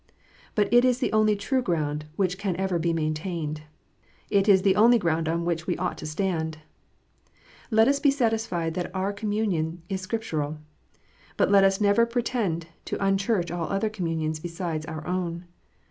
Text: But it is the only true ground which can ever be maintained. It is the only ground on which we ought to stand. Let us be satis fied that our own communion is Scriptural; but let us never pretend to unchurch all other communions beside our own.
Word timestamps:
But 0.55 0.73
it 0.73 0.83
is 0.83 0.97
the 0.97 1.13
only 1.13 1.35
true 1.35 1.61
ground 1.61 2.05
which 2.15 2.39
can 2.39 2.55
ever 2.55 2.79
be 2.79 2.91
maintained. 2.91 3.61
It 4.31 4.49
is 4.49 4.63
the 4.63 4.75
only 4.75 4.97
ground 4.97 5.29
on 5.29 5.45
which 5.45 5.67
we 5.67 5.77
ought 5.77 5.95
to 5.99 6.07
stand. 6.07 6.57
Let 7.69 7.87
us 7.87 7.99
be 7.99 8.09
satis 8.09 8.47
fied 8.47 8.73
that 8.73 8.89
our 8.95 9.09
own 9.09 9.15
communion 9.15 9.83
is 9.89 10.01
Scriptural; 10.01 10.57
but 11.37 11.51
let 11.51 11.63
us 11.63 11.79
never 11.79 12.07
pretend 12.07 12.65
to 12.85 12.97
unchurch 12.97 13.51
all 13.51 13.69
other 13.69 13.91
communions 13.91 14.39
beside 14.39 14.87
our 14.87 15.05
own. 15.05 15.45